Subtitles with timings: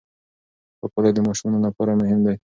[0.79, 2.35] پاکوالی د ماشومانو لپاره مهم دی.